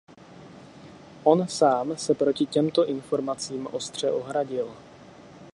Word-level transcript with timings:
On 1.23 1.47
sám 1.47 1.97
se 1.97 2.13
proti 2.13 2.45
těmto 2.45 2.87
informacím 2.89 3.67
ostře 3.71 4.11
ohradil. 4.11 4.75